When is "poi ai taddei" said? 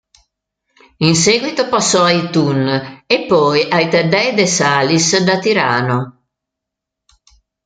3.27-4.33